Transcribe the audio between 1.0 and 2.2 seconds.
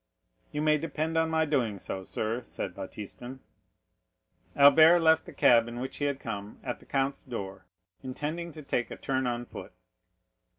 on my doing so,